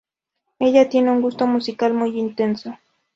[0.57, 2.75] Ella tiene un gusto musical muy intenso.